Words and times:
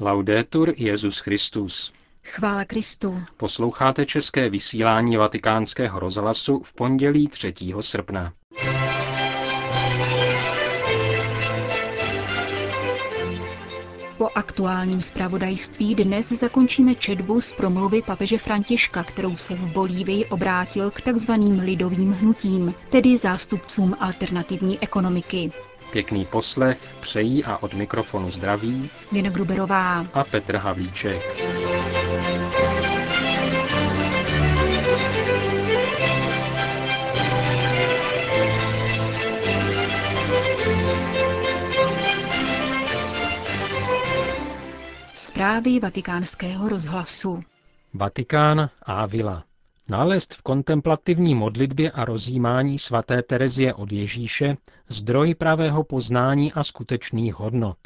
Laudetur 0.00 0.74
Jezus 0.76 1.18
Christus. 1.18 1.92
Chvála 2.24 2.64
Kristu. 2.64 3.22
Posloucháte 3.36 4.06
české 4.06 4.50
vysílání 4.50 5.16
Vatikánského 5.16 6.00
rozhlasu 6.00 6.62
v 6.64 6.72
pondělí 6.74 7.28
3. 7.28 7.54
srpna. 7.80 8.32
Po 14.18 14.28
aktuálním 14.34 15.02
zpravodajství 15.02 15.94
dnes 15.94 16.28
zakončíme 16.28 16.94
četbu 16.94 17.40
z 17.40 17.52
promluvy 17.52 18.02
papeže 18.02 18.38
Františka, 18.38 19.04
kterou 19.04 19.36
se 19.36 19.54
v 19.54 19.72
Bolívii 19.72 20.24
obrátil 20.24 20.90
k 20.90 21.00
takzvaným 21.00 21.58
lidovým 21.60 22.12
hnutím, 22.12 22.74
tedy 22.90 23.18
zástupcům 23.18 23.96
alternativní 24.00 24.82
ekonomiky. 24.82 25.52
Pěkný 25.90 26.24
poslech 26.24 26.78
přejí 27.00 27.44
a 27.44 27.56
od 27.56 27.74
mikrofonu 27.74 28.30
zdraví 28.30 28.90
Lina 29.12 29.30
Gruberová 29.30 30.06
a 30.12 30.24
Petr 30.24 30.56
Havlíček. 30.56 31.22
Zprávy 45.14 45.80
vatikánského 45.80 46.68
rozhlasu. 46.68 47.42
Vatikán 47.94 48.70
Ávila. 48.82 49.47
Nález 49.90 50.26
v 50.32 50.42
kontemplativní 50.42 51.34
modlitbě 51.34 51.90
a 51.90 52.04
rozjímání 52.04 52.78
svaté 52.78 53.22
Terezie 53.22 53.74
od 53.74 53.92
Ježíše 53.92 54.56
zdroj 54.88 55.34
pravého 55.34 55.84
poznání 55.84 56.52
a 56.52 56.62
skutečných 56.62 57.34
hodnot. 57.34 57.78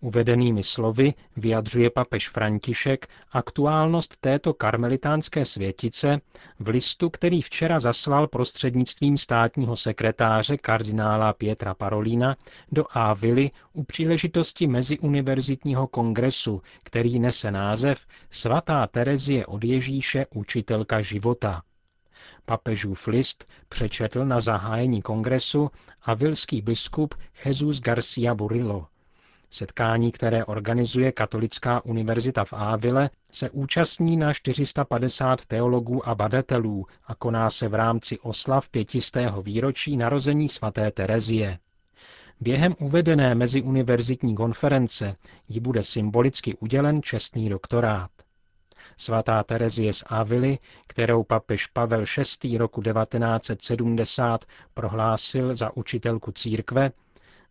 Uvedenými 0.00 0.62
slovy 0.62 1.14
vyjadřuje 1.36 1.90
papež 1.90 2.28
František 2.28 3.08
aktuálnost 3.32 4.16
této 4.20 4.54
karmelitánské 4.54 5.44
světice 5.44 6.20
v 6.58 6.68
listu, 6.68 7.10
který 7.10 7.42
včera 7.42 7.78
zaslal 7.78 8.28
prostřednictvím 8.28 9.16
státního 9.16 9.76
sekretáře 9.76 10.56
kardinála 10.56 11.32
Pietra 11.32 11.74
Parolina 11.74 12.36
do 12.72 12.84
Ávily 12.90 13.50
u 13.72 13.84
příležitosti 13.84 14.66
Meziuniverzitního 14.66 15.86
kongresu, 15.86 16.62
který 16.82 17.18
nese 17.18 17.50
název 17.50 18.06
Svatá 18.30 18.86
Terezie 18.86 19.46
od 19.46 19.64
Ježíše, 19.64 20.26
učitelka 20.34 21.00
života. 21.00 21.62
Papežův 22.44 23.06
list 23.06 23.48
přečetl 23.68 24.24
na 24.24 24.40
zahájení 24.40 25.02
kongresu 25.02 25.70
avilský 26.02 26.62
biskup 26.62 27.14
Jesus 27.44 27.80
Garcia 27.80 28.34
Burillo. 28.34 28.86
Setkání, 29.54 30.12
které 30.12 30.44
organizuje 30.44 31.12
Katolická 31.12 31.84
univerzita 31.84 32.44
v 32.44 32.52
Ávile, 32.52 33.10
se 33.32 33.50
účastní 33.50 34.16
na 34.16 34.32
450 34.32 35.46
teologů 35.46 36.08
a 36.08 36.14
badatelů 36.14 36.86
a 37.06 37.14
koná 37.14 37.50
se 37.50 37.68
v 37.68 37.74
rámci 37.74 38.18
oslav 38.18 38.68
pětistého 38.68 39.42
výročí 39.42 39.96
narození 39.96 40.48
svaté 40.48 40.90
Terezie. 40.90 41.58
Během 42.40 42.74
uvedené 42.80 43.34
meziuniverzitní 43.34 44.34
konference 44.34 45.16
jí 45.48 45.60
bude 45.60 45.82
symbolicky 45.82 46.56
udělen 46.56 47.02
čestný 47.02 47.48
doktorát. 47.48 48.10
Svatá 48.96 49.42
Terezie 49.42 49.92
z 49.92 50.04
Avily, 50.06 50.58
kterou 50.86 51.22
papež 51.24 51.66
Pavel 51.66 52.04
VI. 52.42 52.58
roku 52.58 52.82
1970 52.82 54.44
prohlásil 54.74 55.54
za 55.54 55.76
učitelku 55.76 56.32
církve, 56.32 56.90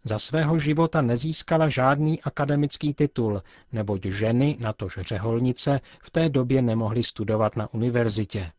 za 0.03 0.19
svého 0.19 0.59
života 0.59 1.01
nezískala 1.01 1.69
žádný 1.69 2.21
akademický 2.21 2.93
titul, 2.93 3.41
neboť 3.71 4.05
ženy, 4.05 4.57
natož 4.59 4.99
řeholnice, 5.01 5.81
v 6.01 6.11
té 6.11 6.29
době 6.29 6.61
nemohly 6.61 7.03
studovat 7.03 7.55
na 7.55 7.73
univerzitě. 7.73 8.51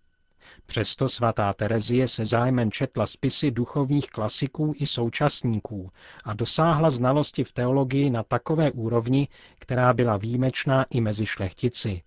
Přesto 0.66 1.08
svatá 1.08 1.52
Terezie 1.52 2.08
se 2.08 2.26
zájmem 2.26 2.70
četla 2.70 3.06
spisy 3.06 3.50
duchovních 3.50 4.06
klasiků 4.06 4.74
i 4.76 4.86
současníků 4.86 5.90
a 6.24 6.34
dosáhla 6.34 6.90
znalosti 6.90 7.44
v 7.44 7.52
teologii 7.52 8.10
na 8.10 8.22
takové 8.22 8.70
úrovni, 8.70 9.28
která 9.58 9.92
byla 9.92 10.16
výjimečná 10.16 10.86
i 10.90 11.00
mezi 11.00 11.26
šlechtici. 11.26 12.02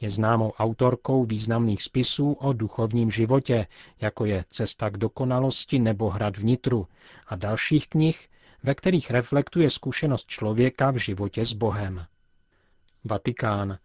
Je 0.00 0.10
známou 0.10 0.52
autorkou 0.52 1.24
významných 1.24 1.82
spisů 1.82 2.32
o 2.32 2.52
duchovním 2.52 3.10
životě, 3.10 3.66
jako 4.00 4.24
je 4.24 4.44
Cesta 4.50 4.90
k 4.90 4.96
dokonalosti 4.96 5.78
nebo 5.78 6.10
Hrad 6.10 6.36
vnitru 6.36 6.86
a 7.26 7.36
dalších 7.36 7.88
knih, 7.88 8.28
ve 8.62 8.74
kterých 8.74 9.10
reflektuje 9.10 9.70
zkušenost 9.70 10.26
člověka 10.26 10.90
v 10.90 10.96
životě 10.96 11.44
s 11.44 11.52
Bohem. 11.52 12.06
Vatikán. 13.04 13.78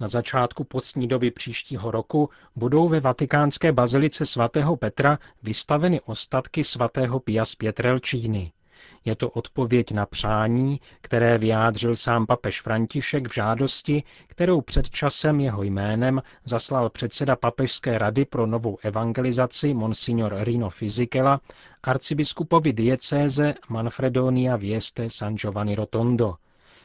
Na 0.00 0.08
začátku 0.08 0.64
postní 0.64 1.08
doby 1.08 1.30
příštího 1.30 1.90
roku 1.90 2.30
budou 2.56 2.88
ve 2.88 3.00
vatikánské 3.00 3.72
bazilice 3.72 4.26
svatého 4.26 4.76
Petra 4.76 5.18
vystaveny 5.42 6.00
ostatky 6.00 6.64
svatého 6.64 7.20
Pia 7.20 7.44
z 7.44 7.54
Pietrelčíny. 7.54 8.52
Je 9.04 9.16
to 9.16 9.30
odpověď 9.30 9.90
na 9.92 10.06
přání, 10.06 10.80
které 11.00 11.38
vyjádřil 11.38 11.96
sám 11.96 12.26
papež 12.26 12.60
František 12.60 13.28
v 13.28 13.34
žádosti, 13.34 14.02
kterou 14.26 14.60
před 14.60 14.90
časem 14.90 15.40
jeho 15.40 15.62
jménem 15.62 16.22
zaslal 16.44 16.90
předseda 16.90 17.36
Papežské 17.36 17.98
rady 17.98 18.24
pro 18.24 18.46
novou 18.46 18.78
evangelizaci 18.82 19.74
Monsignor 19.74 20.34
Rino 20.38 20.70
Fizikela 20.70 21.40
arcibiskupovi 21.82 22.72
diecéze 22.72 23.54
Manfredonia 23.68 24.56
Vieste 24.56 25.10
San 25.10 25.36
Giovanni 25.38 25.74
Rotondo– 25.74 26.34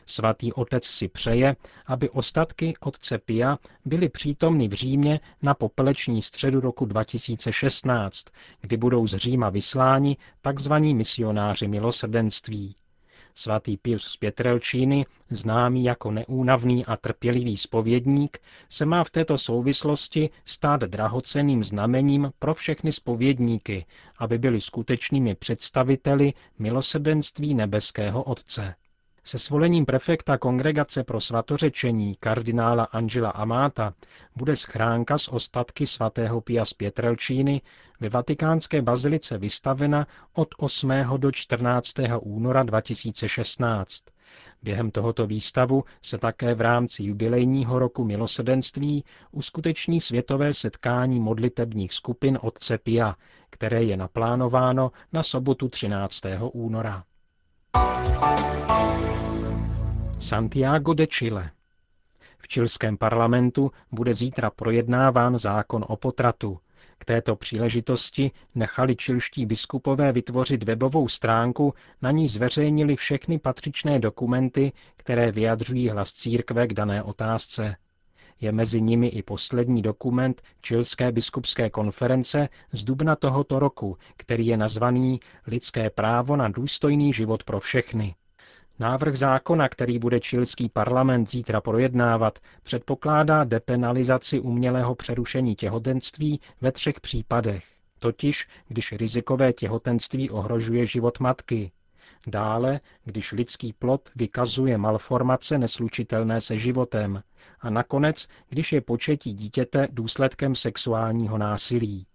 Svatý 0.10 0.54
otec 0.54 0.86
si 0.86 1.08
přeje, 1.08 1.56
aby 1.86 2.10
ostatky 2.10 2.74
otce 2.80 3.18
Pia 3.18 3.58
byly 3.86 4.10
přítomny 4.10 4.68
v 4.68 4.74
Římě 4.74 5.20
na 5.42 5.54
popeleční 5.54 6.22
středu 6.22 6.60
roku 6.60 6.86
2016, 6.86 8.26
kdy 8.62 8.78
budou 8.78 9.08
z 9.08 9.18
Říma 9.18 9.50
vysláni 9.50 10.18
tzv. 10.54 10.74
misionáři 10.74 11.68
milosrdenství. 11.68 12.76
Svatý 13.36 13.78
Pius 13.78 14.04
z 14.04 14.18
Pětrelčíny, 14.18 15.06
známý 15.30 15.84
jako 15.84 16.12
neúnavný 16.12 16.86
a 16.86 16.98
trpělivý 16.98 17.58
spovědník, 17.58 18.38
se 18.70 18.86
má 18.86 19.04
v 19.04 19.10
této 19.10 19.38
souvislosti 19.38 20.30
stát 20.46 20.82
drahoceným 20.82 21.64
znamením 21.64 22.32
pro 22.40 22.54
všechny 22.54 22.92
spovědníky, 22.92 23.86
aby 24.18 24.38
byli 24.38 24.62
skutečnými 24.62 25.36
představiteli 25.36 26.34
milosrdenství 26.60 27.54
nebeského 27.54 28.24
Otce. 28.24 28.76
Se 29.28 29.38
svolením 29.38 29.86
prefekta 29.86 30.38
Kongregace 30.38 31.04
pro 31.04 31.20
svatořečení 31.20 32.16
kardinála 32.20 32.84
Angela 32.84 33.30
Amata 33.30 33.94
bude 34.36 34.56
schránka 34.56 35.18
s 35.18 35.28
ostatky 35.34 35.86
svatého 35.88 36.42
Pia 36.42 36.66
z 36.66 36.74
Pietrelčíny 36.74 37.62
ve 38.00 38.10
vatikánské 38.10 38.82
bazilice 38.82 39.38
vystavena 39.38 40.08
od 40.34 40.48
8. 40.58 40.92
do 41.18 41.32
14. 41.32 41.94
února 42.22 42.64
2016. 42.64 44.04
Během 44.64 44.92
tohoto 44.92 45.28
výstavu 45.28 45.84
se 46.02 46.18
také 46.18 46.56
v 46.56 46.62
rámci 46.62 47.04
jubilejního 47.04 47.80
roku 47.80 48.04
milosedenství 48.04 49.04
uskuteční 49.32 50.02
světové 50.02 50.54
setkání 50.54 51.20
modlitebních 51.20 51.94
skupin 51.94 52.40
Otce 52.42 52.78
Pia, 52.78 53.16
které 53.50 53.84
je 53.84 53.98
naplánováno 53.98 54.92
na 55.14 55.24
sobotu 55.24 55.70
13. 55.70 56.22
února. 56.54 57.04
Santiago 60.28 60.94
de 60.94 61.08
Chile. 61.08 61.52
V 62.38 62.48
čilském 62.48 62.98
parlamentu 62.98 63.72
bude 63.92 64.14
zítra 64.14 64.50
projednáván 64.50 65.38
zákon 65.38 65.86
o 65.88 65.96
potratu. 65.98 66.60
K 66.98 67.06
této 67.06 67.36
příležitosti 67.36 68.32
nechali 68.56 68.96
čilští 68.96 69.46
biskupové 69.46 70.12
vytvořit 70.12 70.64
webovou 70.64 71.08
stránku, 71.08 71.74
na 72.02 72.12
ní 72.12 72.28
zveřejnili 72.28 72.96
všechny 72.96 73.40
patřičné 73.40 74.00
dokumenty, 74.00 74.72
které 74.96 75.32
vyjadřují 75.32 75.90
hlas 75.90 76.14
církve 76.14 76.68
k 76.68 76.74
dané 76.74 77.04
otázce. 77.04 77.76
Je 78.42 78.52
mezi 78.52 78.82
nimi 78.82 79.08
i 79.08 79.24
poslední 79.24 79.82
dokument 79.82 80.42
Čilské 80.62 81.12
biskupské 81.12 81.70
konference 81.70 82.50
z 82.72 82.84
dubna 82.84 83.16
tohoto 83.16 83.60
roku, 83.60 83.98
který 84.18 84.48
je 84.48 84.58
nazvaný 84.58 85.20
Lidské 85.48 85.90
právo 85.90 86.36
na 86.36 86.48
důstojný 86.48 87.14
život 87.14 87.44
pro 87.44 87.60
všechny. 87.60 88.16
Návrh 88.80 89.16
zákona, 89.18 89.70
který 89.70 90.00
bude 90.00 90.20
čilský 90.20 90.70
parlament 90.70 91.30
zítra 91.30 91.62
projednávat, 91.62 92.40
předpokládá 92.64 93.44
depenalizaci 93.44 94.40
umělého 94.40 94.96
přerušení 94.96 95.56
těhotenství 95.56 96.42
ve 96.62 96.72
třech 96.72 97.00
případech. 97.00 97.66
Totiž, 98.00 98.48
když 98.68 98.92
rizikové 98.92 99.54
těhotenství 99.54 100.30
ohrožuje 100.30 100.86
život 100.86 101.20
matky. 101.20 101.72
Dále, 102.30 102.80
když 103.04 103.32
lidský 103.32 103.74
plod 103.74 104.10
vykazuje 104.16 104.78
malformace 104.78 105.58
neslučitelné 105.58 106.42
se 106.42 106.58
životem. 106.58 107.24
A 107.60 107.70
nakonec, 107.70 108.28
když 108.50 108.74
je 108.74 108.82
početí 108.82 109.34
dítěte 109.34 109.88
důsledkem 109.92 110.56
sexuálního 110.56 111.38
násilí. 111.38 112.08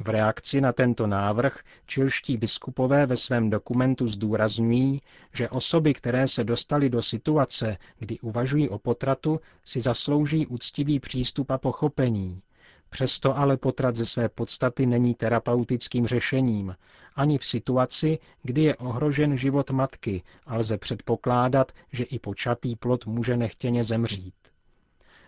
V 0.00 0.08
reakci 0.08 0.60
na 0.60 0.72
tento 0.72 1.06
návrh 1.06 1.58
čilští 1.86 2.36
biskupové 2.36 3.06
ve 3.06 3.16
svém 3.16 3.50
dokumentu 3.50 4.08
zdůrazňují, 4.08 5.02
že 5.32 5.48
osoby, 5.48 5.94
které 5.94 6.28
se 6.28 6.44
dostaly 6.44 6.90
do 6.90 7.02
situace, 7.02 7.78
kdy 7.98 8.20
uvažují 8.20 8.68
o 8.68 8.78
potratu, 8.78 9.40
si 9.64 9.80
zaslouží 9.80 10.46
úctivý 10.46 11.00
přístup 11.00 11.50
a 11.50 11.58
pochopení. 11.58 12.42
Přesto 12.90 13.38
ale 13.38 13.56
potrat 13.56 13.96
ze 13.96 14.06
své 14.06 14.28
podstaty 14.28 14.86
není 14.86 15.14
terapeutickým 15.14 16.06
řešením, 16.06 16.76
ani 17.16 17.38
v 17.38 17.46
situaci, 17.46 18.18
kdy 18.42 18.62
je 18.62 18.76
ohrožen 18.76 19.36
život 19.36 19.70
matky 19.70 20.22
a 20.46 20.56
lze 20.56 20.78
předpokládat, 20.78 21.72
že 21.92 22.04
i 22.04 22.18
počatý 22.18 22.76
plod 22.76 23.06
může 23.06 23.36
nechtěně 23.36 23.84
zemřít. 23.84 24.34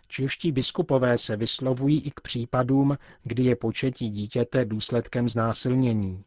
Čeští 0.08 0.52
biskupové 0.52 1.18
se 1.18 1.36
vyslovují 1.36 2.00
i 2.00 2.10
k 2.10 2.20
případům, 2.20 2.98
kdy 3.22 3.42
je 3.44 3.56
početí 3.56 4.10
dítěte 4.10 4.64
důsledkem 4.64 5.28
znásilnění. 5.28 6.24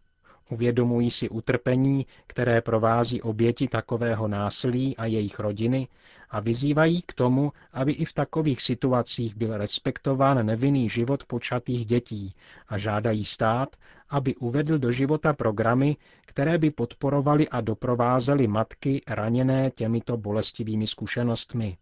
Uvědomují 0.49 1.11
si 1.11 1.29
utrpení, 1.29 2.05
které 2.27 2.61
provází 2.61 3.21
oběti 3.21 3.67
takového 3.67 4.27
násilí 4.27 4.97
a 4.97 5.05
jejich 5.05 5.39
rodiny 5.39 5.87
a 6.29 6.39
vyzývají 6.39 7.01
k 7.01 7.13
tomu, 7.13 7.51
aby 7.73 7.91
i 7.91 8.05
v 8.05 8.13
takových 8.13 8.61
situacích 8.61 9.35
byl 9.35 9.57
respektován 9.57 10.45
nevinný 10.45 10.89
život 10.89 11.23
počatých 11.23 11.85
dětí 11.85 12.35
a 12.67 12.77
žádají 12.77 13.25
stát, 13.25 13.75
aby 14.09 14.35
uvedl 14.35 14.77
do 14.77 14.91
života 14.91 15.33
programy, 15.33 15.97
které 16.25 16.57
by 16.57 16.71
podporovaly 16.71 17.49
a 17.49 17.61
doprovázely 17.61 18.47
matky 18.47 19.01
raněné 19.07 19.71
těmito 19.71 20.17
bolestivými 20.17 20.87
zkušenostmi. 20.87 21.77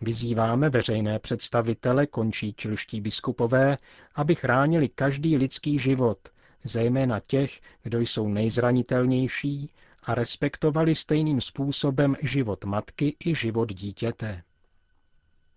Vyzýváme 0.00 0.70
veřejné 0.70 1.18
představitele, 1.18 2.06
končí 2.06 2.54
čilští 2.54 3.00
biskupové, 3.00 3.78
aby 4.14 4.34
chránili 4.34 4.88
každý 4.88 5.36
lidský 5.36 5.78
život, 5.78 6.18
zejména 6.64 7.20
těch, 7.20 7.60
kdo 7.82 8.00
jsou 8.00 8.28
nejzranitelnější, 8.28 9.70
a 10.02 10.14
respektovali 10.14 10.94
stejným 10.94 11.40
způsobem 11.40 12.16
život 12.22 12.64
matky 12.64 13.16
i 13.24 13.34
život 13.34 13.72
dítěte. 13.72 14.42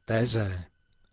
Téze. 0.06 0.64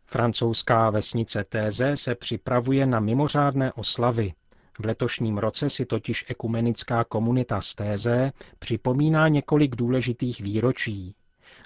Francouzská 0.04 0.90
vesnice 0.90 1.44
Téze 1.44 1.96
se 1.96 2.14
připravuje 2.14 2.86
na 2.86 3.00
mimořádné 3.00 3.72
oslavy. 3.72 4.32
V 4.78 4.84
letošním 4.84 5.38
roce 5.38 5.70
si 5.70 5.86
totiž 5.86 6.24
ekumenická 6.28 7.04
komunita 7.04 7.60
z 7.60 7.74
Téze 7.74 8.32
připomíná 8.58 9.28
několik 9.28 9.76
důležitých 9.76 10.40
výročí. 10.40 11.14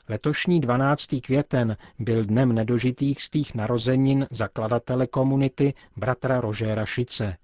Letošní 0.08 0.60
12. 0.60 1.06
květen 1.22 1.76
byl 1.98 2.24
dnem 2.24 2.52
nedožitých 2.52 3.22
stých 3.22 3.54
narozenin 3.54 4.26
zakladatele 4.30 5.06
komunity 5.06 5.74
bratra 5.96 6.40
Rožéra 6.40 6.84
Šice. 6.86 7.36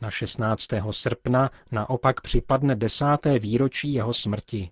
Na 0.00 0.10
16. 0.10 0.68
srpna 0.90 1.50
naopak 1.72 2.20
připadne 2.20 2.76
desáté 2.76 3.38
výročí 3.38 3.92
jeho 3.92 4.12
smrti. 4.12 4.70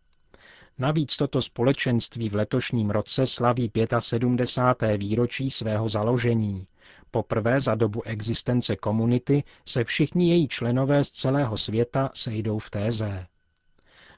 Navíc 0.79 1.17
toto 1.17 1.43
společenství 1.43 2.29
v 2.29 2.35
letošním 2.35 2.91
roce 2.91 3.27
slaví 3.27 3.71
75. 3.99 4.97
výročí 4.97 5.51
svého 5.51 5.89
založení. 5.89 6.67
Poprvé 7.11 7.61
za 7.61 7.75
dobu 7.75 8.03
existence 8.03 8.77
komunity 8.77 9.45
se 9.69 9.85
všichni 9.85 10.31
její 10.31 10.49
členové 10.49 11.05
z 11.05 11.11
celého 11.11 11.57
světa 11.57 12.11
sejdou 12.15 12.59
v 12.59 12.71
téze. 12.71 13.27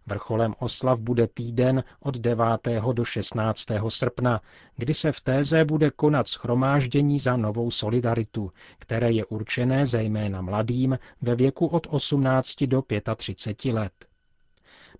Vrcholem 0.06 0.55
oslav 0.58 1.00
bude 1.00 1.26
týden 1.26 1.85
od 2.00 2.19
9. 2.19 2.44
do 2.93 3.05
16. 3.05 3.67
srpna, 3.88 4.41
kdy 4.76 4.94
se 4.94 5.12
v 5.12 5.20
Téze 5.20 5.64
bude 5.64 5.91
konat 5.91 6.29
schromáždění 6.29 7.19
za 7.19 7.37
novou 7.37 7.70
solidaritu, 7.70 8.53
které 8.79 9.12
je 9.12 9.25
určené 9.25 9.87
zejména 9.87 10.43
mladým 10.43 10.99
ve 11.23 11.35
věku 11.35 11.67
od 11.67 11.87
18 11.91 12.62
do 12.62 12.82
35 13.17 13.73
let. 13.73 13.93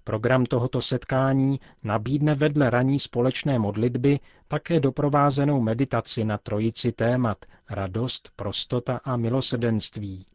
Program 0.05 0.47
tohoto 0.47 0.81
setkání 0.81 1.61
nabídne 1.83 2.35
vedle 2.35 2.71
raní 2.71 2.99
společné 2.99 3.59
modlitby 3.59 4.21
také 4.49 4.81
doprovázenou 4.81 5.61
meditaci 5.61 6.25
na 6.25 6.39
trojici 6.39 6.93
témat 6.93 7.45
radost, 7.71 8.31
prostota 8.37 9.01
a 9.05 9.17
milosedenství. 9.17 10.27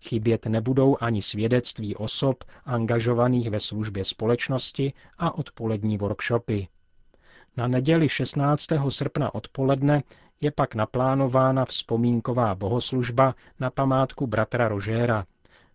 Chybět 0.00 0.46
nebudou 0.46 0.96
ani 1.00 1.22
svědectví 1.22 1.96
osob 1.96 2.44
angažovaných 2.64 3.50
ve 3.50 3.60
službě 3.60 4.04
společnosti 4.04 4.92
a 5.18 5.38
odpolední 5.38 5.98
workshopy. 5.98 6.68
Na 7.56 7.68
neděli 7.68 8.08
16. 8.08 8.66
srpna 8.88 9.34
odpoledne 9.34 10.02
je 10.40 10.50
pak 10.50 10.74
naplánována 10.74 11.64
vzpomínková 11.64 12.54
bohoslužba 12.54 13.34
na 13.60 13.70
památku 13.70 14.26
bratra 14.26 14.68
Rožéra, 14.68 15.26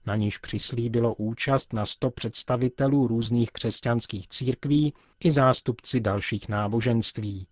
na 0.05 0.15
níž 0.15 0.37
přislíbilo 0.37 1.15
účast 1.15 1.73
na 1.73 1.85
sto 1.85 2.09
představitelů 2.09 3.07
různých 3.07 3.51
křesťanských 3.51 4.27
církví 4.27 4.93
i 5.19 5.31
zástupci 5.31 5.99
dalších 5.99 6.49
náboženství. 6.49 7.47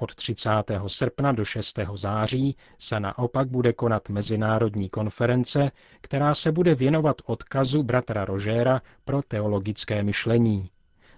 Od 0.00 0.14
30. 0.14 0.50
srpna 0.86 1.32
do 1.32 1.44
6. 1.44 1.78
září 1.94 2.56
se 2.78 3.00
naopak 3.00 3.48
bude 3.48 3.72
konat 3.72 4.08
mezinárodní 4.08 4.88
konference, 4.88 5.70
která 6.00 6.34
se 6.34 6.52
bude 6.52 6.74
věnovat 6.74 7.16
odkazu 7.24 7.82
bratra 7.82 8.24
Rožéra 8.24 8.82
pro 9.04 9.22
teologické 9.22 10.02
myšlení. 10.02 10.70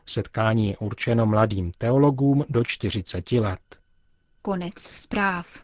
Setkání 0.07 0.69
je 0.69 0.77
určeno 0.77 1.27
mladým 1.27 1.73
teologům 1.79 2.45
do 2.49 2.65
40 2.65 3.33
let. 3.33 3.61
Konec 4.43 4.79
zpráv. 4.79 5.63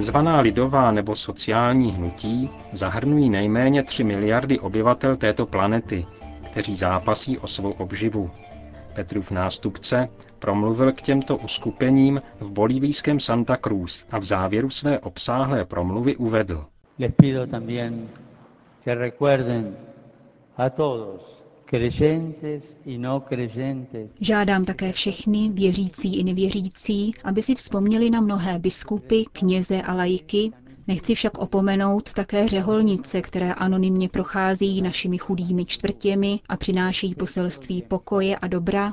Takzvaná 0.00 0.40
lidová 0.40 0.90
nebo 0.90 1.16
sociální 1.16 1.92
hnutí 1.92 2.50
zahrnují 2.72 3.30
nejméně 3.30 3.82
3 3.82 4.04
miliardy 4.04 4.58
obyvatel 4.58 5.16
této 5.16 5.46
planety, 5.46 6.06
kteří 6.50 6.76
zápasí 6.76 7.38
o 7.38 7.46
svou 7.46 7.70
obživu. 7.70 8.30
Petrův 8.94 9.30
nástupce 9.30 10.08
promluvil 10.38 10.92
k 10.92 11.00
těmto 11.00 11.36
uskupením 11.36 12.20
v 12.40 12.52
bolívijském 12.52 13.20
Santa 13.20 13.56
Cruz 13.56 14.06
a 14.10 14.18
v 14.18 14.24
závěru 14.24 14.70
své 14.70 14.98
obsáhlé 14.98 15.64
promluvy 15.64 16.16
uvedl. 16.16 16.64
Les 16.98 17.12
pido 17.16 17.46
también 17.46 18.08
que 18.84 18.94
recuerden 18.94 19.76
a 20.56 20.70
todos 20.70 21.39
Žádám 24.20 24.64
také 24.64 24.92
všechny, 24.92 25.50
věřící 25.50 26.18
i 26.20 26.24
nevěřící, 26.24 27.12
aby 27.24 27.42
si 27.42 27.54
vzpomněli 27.54 28.10
na 28.10 28.20
mnohé 28.20 28.58
biskupy, 28.58 29.22
kněze 29.32 29.82
a 29.82 29.94
lajky, 29.94 30.52
Nechci 30.90 31.14
však 31.14 31.38
opomenout 31.38 32.12
také 32.12 32.48
řeholnice, 32.48 33.22
které 33.22 33.52
anonymně 33.52 34.08
procházejí 34.08 34.82
našimi 34.82 35.18
chudými 35.18 35.64
čtvrtěmi 35.64 36.40
a 36.48 36.56
přinášejí 36.56 37.14
poselství 37.14 37.82
pokoje 37.82 38.36
a 38.36 38.46
dobra, 38.46 38.92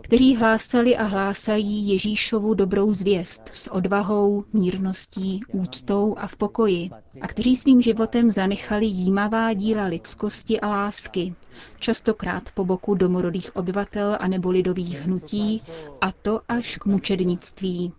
kteří 0.00 0.36
hlásali 0.36 0.96
a 0.96 1.02
hlásají 1.02 1.88
Ježíšovu 1.88 2.54
dobrou 2.54 2.92
zvěst 2.92 3.42
s 3.52 3.72
odvahou, 3.72 4.44
mírností, 4.52 5.40
úctou 5.52 6.14
a 6.18 6.26
v 6.26 6.36
pokoji 6.36 6.90
a 7.20 7.28
kteří 7.28 7.56
svým 7.56 7.82
životem 7.82 8.30
zanechali 8.30 8.86
jímavá 8.86 9.52
díla 9.52 9.84
lidskosti 9.84 10.60
a 10.60 10.68
lásky, 10.68 11.34
častokrát 11.78 12.50
po 12.52 12.64
boku 12.64 12.94
domorodých 12.94 13.56
obyvatel 13.56 14.16
a 14.20 14.28
nebo 14.28 14.50
lidových 14.50 15.00
hnutí, 15.00 15.62
a 16.00 16.12
to 16.12 16.40
až 16.48 16.76
k 16.76 16.86
mučednictví. 16.86 17.92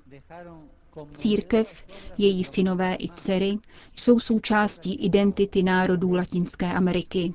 Církev, 1.14 1.86
její 2.18 2.44
synové 2.44 2.96
i 3.00 3.10
dcery 3.16 3.58
jsou 3.96 4.20
součástí 4.20 4.96
identity 4.96 5.64
národů 5.64 6.14
Latinské 6.14 6.74
Ameriky. 6.74 7.34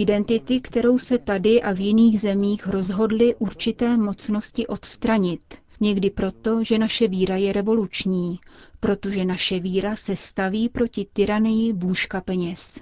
Identity, 0.00 0.60
kterou 0.60 0.98
se 0.98 1.18
tady 1.18 1.62
a 1.62 1.72
v 1.72 1.80
jiných 1.80 2.20
zemích 2.20 2.66
rozhodly 2.66 3.34
určité 3.34 3.96
mocnosti 3.96 4.66
odstranit. 4.66 5.40
Někdy 5.80 6.10
proto, 6.10 6.64
že 6.64 6.78
naše 6.78 7.08
víra 7.08 7.36
je 7.36 7.52
revoluční, 7.52 8.38
protože 8.80 9.24
naše 9.24 9.60
víra 9.60 9.96
se 9.96 10.16
staví 10.16 10.68
proti 10.68 11.06
tyranii 11.12 11.72
bůžka 11.72 12.20
peněz. 12.20 12.80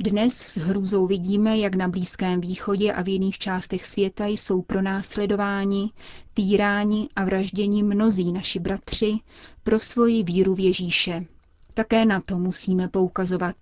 Dnes 0.00 0.34
s 0.38 0.56
hrůzou 0.56 1.06
vidíme, 1.06 1.58
jak 1.58 1.74
na 1.74 1.88
Blízkém 1.88 2.40
východě 2.40 2.92
a 2.92 3.02
v 3.02 3.08
jiných 3.08 3.38
částech 3.38 3.86
světa 3.86 4.26
jsou 4.26 4.62
pronásledováni, 4.62 5.90
týráni 6.34 7.08
a 7.16 7.24
vražděni 7.24 7.82
mnozí 7.82 8.32
naši 8.32 8.58
bratři 8.58 9.18
pro 9.62 9.78
svoji 9.78 10.22
víru 10.22 10.54
v 10.54 10.60
Ježíše. 10.60 11.24
Také 11.74 12.04
na 12.04 12.20
to 12.20 12.38
musíme 12.38 12.88
poukazovat. 12.88 13.56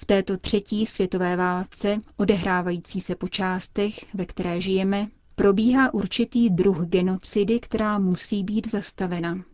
V 0.00 0.04
této 0.04 0.36
třetí 0.36 0.86
světové 0.86 1.36
válce, 1.36 1.98
odehrávající 2.16 3.00
se 3.00 3.14
po 3.14 3.28
částech, 3.28 4.14
ve 4.14 4.26
které 4.26 4.60
žijeme, 4.60 5.08
probíhá 5.34 5.94
určitý 5.94 6.50
druh 6.50 6.80
genocidy, 6.84 7.60
která 7.60 7.98
musí 7.98 8.44
být 8.44 8.70
zastavena. 8.70 9.44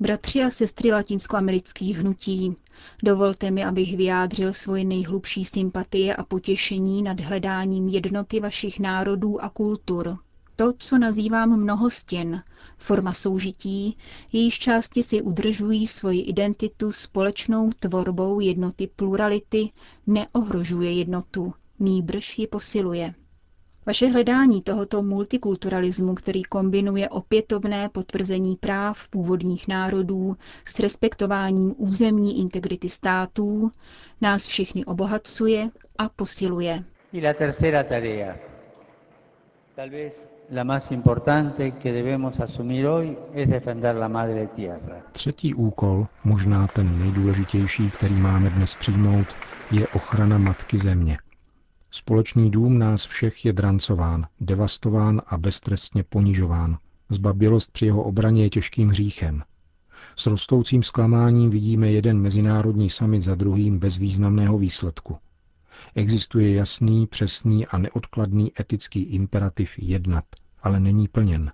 Bratři 0.00 0.42
a 0.42 0.50
sestry 0.50 0.92
latinskoamerických 0.92 1.98
hnutí, 1.98 2.56
dovolte 3.02 3.50
mi, 3.50 3.64
abych 3.64 3.96
vyjádřil 3.96 4.52
svoje 4.52 4.84
nejhlubší 4.84 5.44
sympatie 5.44 6.16
a 6.16 6.24
potěšení 6.24 7.02
nad 7.02 7.20
hledáním 7.20 7.88
jednoty 7.88 8.40
vašich 8.40 8.80
národů 8.80 9.44
a 9.44 9.48
kultur. 9.48 10.18
To, 10.62 10.72
co 10.78 10.98
nazývám 10.98 11.60
mnohostěn, 11.60 12.42
forma 12.78 13.12
soužití, 13.12 13.96
jejíž 14.32 14.58
části 14.58 15.02
si 15.02 15.22
udržují 15.22 15.86
svoji 15.86 16.20
identitu 16.20 16.92
společnou 16.92 17.70
tvorbou 17.80 18.40
jednoty 18.40 18.86
plurality, 18.96 19.70
neohrožuje 20.06 20.92
jednotu, 20.92 21.54
nýbrž 21.78 22.38
ji 22.38 22.46
posiluje. 22.46 23.14
Vaše 23.86 24.06
hledání 24.06 24.62
tohoto 24.62 25.02
multikulturalismu, 25.02 26.14
který 26.14 26.42
kombinuje 26.42 27.08
opětovné 27.08 27.88
potvrzení 27.88 28.56
práv 28.56 29.08
původních 29.08 29.68
národů 29.68 30.36
s 30.68 30.78
respektováním 30.80 31.74
územní 31.78 32.40
integrity 32.40 32.88
států, 32.88 33.70
nás 34.20 34.46
všechny 34.46 34.84
obohacuje 34.84 35.70
a 35.98 36.08
posiluje. 36.08 36.84
Třetí 45.12 45.54
úkol, 45.54 46.06
možná 46.24 46.66
ten 46.66 46.98
nejdůležitější, 46.98 47.90
který 47.90 48.14
máme 48.14 48.50
dnes 48.50 48.74
přijmout, 48.74 49.26
je 49.70 49.88
ochrana 49.88 50.38
Matky 50.38 50.78
Země– 50.78 51.18
Společný 51.94 52.50
dům 52.50 52.78
nás 52.78 53.04
všech 53.04 53.44
je 53.44 53.52
drancován, 53.52 54.26
devastován 54.40 55.22
a 55.26 55.38
beztrestně 55.38 56.02
ponižován. 56.02 56.78
Zbabělost 57.08 57.72
při 57.72 57.86
jeho 57.86 58.02
obraně 58.02 58.42
je 58.42 58.50
těžkým 58.50 58.88
hříchem. 58.88 59.42
S 60.16 60.26
rostoucím 60.26 60.82
zklamáním 60.82 61.50
vidíme 61.50 61.92
jeden 61.92 62.20
mezinárodní 62.20 62.90
summit 62.90 63.20
za 63.20 63.34
druhým 63.34 63.78
bez 63.78 63.96
významného 63.96 64.58
výsledku. 64.58 65.18
Existuje 65.94 66.54
jasný, 66.54 67.06
přesný 67.06 67.66
a 67.66 67.78
neodkladný 67.78 68.52
etický 68.60 69.02
imperativ 69.02 69.78
jednat, 69.78 70.24
ale 70.62 70.80
není 70.80 71.08
plněn. 71.08 71.52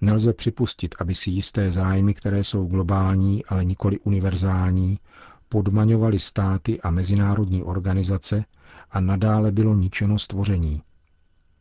Nelze 0.00 0.32
připustit, 0.32 0.94
aby 0.98 1.14
si 1.14 1.30
jisté 1.30 1.70
zájmy, 1.70 2.14
které 2.14 2.44
jsou 2.44 2.66
globální, 2.66 3.44
ale 3.44 3.64
nikoli 3.64 3.98
univerzální, 3.98 4.98
podmaňovaly 5.48 6.18
státy 6.18 6.80
a 6.80 6.90
mezinárodní 6.90 7.62
organizace, 7.62 8.44
a 8.90 9.00
nadále 9.00 9.52
bylo 9.52 9.74
ničeno 9.74 10.18
stvoření. 10.18 10.82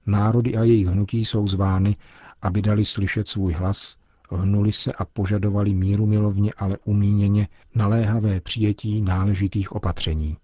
Národy 0.05 0.57
a 0.57 0.63
jejich 0.63 0.87
hnutí 0.87 1.25
jsou 1.25 1.47
zvány, 1.47 1.95
aby 2.41 2.61
dali 2.61 2.85
slyšet 2.85 3.27
svůj 3.27 3.53
hlas, 3.53 3.97
hnuli 4.31 4.73
se 4.73 4.91
a 4.93 5.05
požadovali 5.05 5.73
míru 5.73 6.05
milovně, 6.05 6.51
ale 6.57 6.77
umíněně 6.83 7.47
naléhavé 7.75 8.41
přijetí 8.41 9.01
náležitých 9.01 9.71
opatření. 9.71 10.37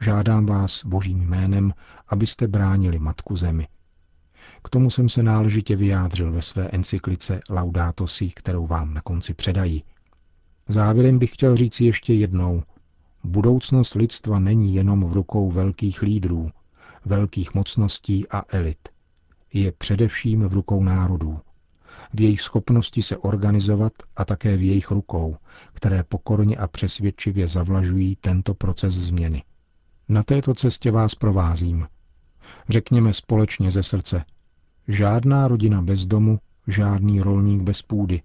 Žádám 0.00 0.46
vás 0.46 0.84
božím 0.84 1.18
jménem, 1.20 1.72
abyste 2.08 2.48
bránili 2.48 2.98
Matku 2.98 3.36
Zemi. 3.36 3.68
K 4.64 4.68
tomu 4.68 4.90
jsem 4.90 5.08
se 5.08 5.22
náležitě 5.22 5.76
vyjádřil 5.76 6.32
ve 6.32 6.42
své 6.42 6.68
encyklice 6.68 7.40
Laudato 7.50 8.06
Si, 8.06 8.28
kterou 8.30 8.66
vám 8.66 8.94
na 8.94 9.00
konci 9.00 9.34
předají. 9.34 9.84
Závěrem 10.68 11.18
bych 11.18 11.32
chtěl 11.32 11.56
říct 11.56 11.80
ještě 11.80 12.14
jednou– 12.14 12.62
Budoucnost 13.26 13.94
lidstva 13.94 14.38
není 14.38 14.74
jenom 14.74 15.04
v 15.04 15.12
rukou 15.12 15.50
velkých 15.50 16.02
lídrů, 16.02 16.50
velkých 17.04 17.54
mocností 17.54 18.28
a 18.28 18.42
elit. 18.48 18.88
Je 19.52 19.72
především 19.72 20.40
v 20.48 20.52
rukou 20.52 20.82
národů. 20.82 21.40
V 22.14 22.20
jejich 22.20 22.40
schopnosti 22.40 23.02
se 23.02 23.16
organizovat 23.16 23.92
a 24.16 24.24
také 24.24 24.56
v 24.56 24.62
jejich 24.62 24.90
rukou, 24.90 25.36
které 25.72 26.02
pokorně 26.02 26.56
a 26.56 26.66
přesvědčivě 26.68 27.48
zavlažují 27.48 28.16
tento 28.16 28.54
proces 28.54 28.94
změny. 28.94 29.42
Na 30.08 30.22
této 30.22 30.54
cestě 30.54 30.90
vás 30.90 31.14
provázím. 31.14 31.86
Řekněme 32.68 33.12
společně 33.12 33.70
ze 33.70 33.82
srdce. 33.82 34.24
Žádná 34.88 35.48
rodina 35.48 35.82
bez 35.82 36.06
domu, 36.06 36.40
žádný 36.66 37.20
rolník 37.20 37.62
bez 37.62 37.82
půdy, 37.82 38.22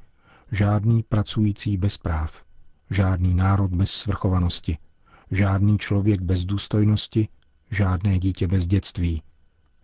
žádný 0.51 1.03
pracující 1.03 1.77
bez 1.77 1.97
práv, 1.97 2.43
žádný 2.89 3.33
národ 3.33 3.71
bez 3.71 3.91
svrchovanosti– 3.91 4.77
Žádný 5.31 5.77
člověk 5.77 6.21
bez 6.21 6.45
důstojnosti, 6.45 7.27
žádné 7.71 8.19
dítě 8.19 8.47
bez 8.47 8.65
dětství, 8.65 9.21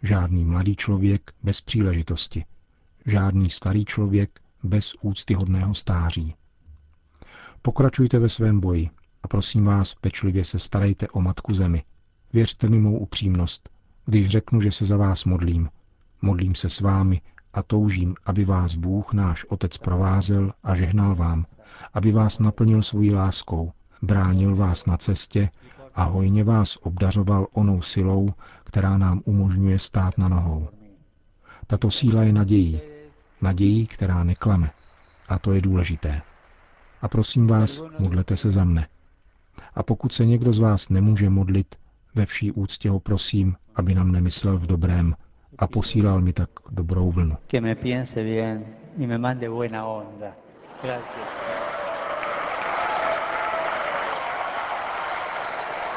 žádný 0.03 0.45
mladý 0.45 0.75
člověk 0.75 1.31
bez 1.43 1.61
příležitosti, 1.61 2.45
žádný 3.05 3.49
starý 3.49 3.85
člověk 3.85 4.39
bez 4.63 4.93
úctyhodného 5.01 5.73
stáří. 5.73 6.35
Pokračujte 7.61 8.19
ve 8.19 8.29
svém 8.29 8.59
boji 8.59 8.89
a 9.25 9.27
prosím 9.27 9.65
vás, 9.65 9.93
pečlivě 9.93 10.45
se 10.45 10.59
starejte 10.59 11.07
o 11.07 11.21
Matku 11.21 11.53
Zemi. 11.53 11.83
Věřte 12.33 12.69
mi 12.69 12.79
mou 12.79 12.97
upřímnost, 12.97 13.69
když 14.05 14.29
řeknu, 14.29 14.61
že 14.61 14.71
se 14.71 14.85
za 14.85 14.97
vás 14.97 15.25
modlím. 15.25 15.69
Modlím 16.21 16.55
se 16.55 16.69
s 16.69 16.79
vámi 16.79 17.21
a 17.53 17.63
toužím, 17.63 18.15
aby 18.25 18.45
vás 18.45 18.75
Bůh, 18.75 19.13
náš 19.13 19.45
Otec, 19.45 19.77
provázel 19.77 20.53
a 20.63 20.75
žehnal 20.75 21.15
vám, 21.15 21.45
aby 21.93 22.11
vás 22.11 22.39
naplnil 22.39 22.83
svojí 22.83 23.13
láskou, 23.13 23.71
bránil 24.01 24.55
vás 24.55 24.85
na 24.85 24.97
cestě 24.97 25.49
a 25.95 26.03
hojně 26.03 26.43
vás 26.43 26.77
obdařoval 26.81 27.47
onou 27.51 27.81
silou, 27.81 28.33
která 28.63 28.97
nám 28.97 29.21
umožňuje 29.25 29.79
stát 29.79 30.17
na 30.17 30.27
nohou. 30.27 30.69
Tato 31.67 31.91
síla 31.91 32.23
je 32.23 32.33
nadějí, 32.33 32.81
nadějí, 33.41 33.87
která 33.87 34.23
neklame. 34.23 34.71
A 35.27 35.39
to 35.39 35.51
je 35.51 35.61
důležité. 35.61 36.21
A 37.01 37.07
prosím 37.07 37.47
vás, 37.47 37.81
modlete 37.99 38.37
se 38.37 38.51
za 38.51 38.63
mne. 38.63 38.87
A 39.75 39.83
pokud 39.83 40.13
se 40.13 40.25
někdo 40.25 40.53
z 40.53 40.59
vás 40.59 40.89
nemůže 40.89 41.29
modlit, 41.29 41.75
ve 42.15 42.25
vší 42.25 42.51
úctě 42.51 42.89
ho 42.89 42.99
prosím, 42.99 43.55
aby 43.75 43.95
nám 43.95 44.11
nemyslel 44.11 44.57
v 44.57 44.67
dobrém 44.67 45.15
a 45.57 45.67
posílal 45.67 46.21
mi 46.21 46.33
tak 46.33 46.49
dobrou 46.71 47.11
vlnu. 47.11 47.35
Gracias. 50.83 51.65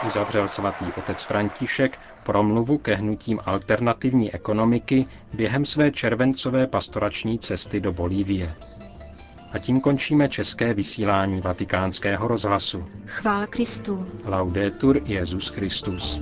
uzavřel 0.06 0.48
svatý 0.48 0.84
otec 0.98 1.22
František 1.24 1.98
promluvu 2.22 2.78
ke 2.78 2.94
hnutím 2.94 3.40
alternativní 3.46 4.34
ekonomiky 4.34 5.04
během 5.32 5.64
své 5.64 5.90
červencové 5.90 6.66
pastorační 6.66 7.38
cesty 7.38 7.80
do 7.80 7.92
Bolívie. 7.92 8.54
A 9.52 9.58
tím 9.58 9.80
končíme 9.80 10.28
české 10.28 10.74
vysílání 10.74 11.40
vatikánského 11.40 12.28
rozhlasu. 12.28 12.84
Chvála 13.06 13.46
Kristu. 13.46 14.06
Laudetur 14.24 15.00
Jezus 15.04 15.48
Christus. 15.48 16.20